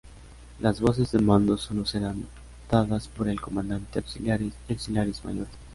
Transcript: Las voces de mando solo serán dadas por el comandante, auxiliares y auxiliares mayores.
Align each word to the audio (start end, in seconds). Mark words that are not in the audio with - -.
Las 0.59 0.81
voces 0.81 1.11
de 1.11 1.19
mando 1.19 1.59
solo 1.59 1.85
serán 1.85 2.25
dadas 2.71 3.07
por 3.07 3.27
el 3.29 3.39
comandante, 3.39 3.99
auxiliares 3.99 4.51
y 4.67 4.71
auxiliares 4.73 5.23
mayores. 5.23 5.53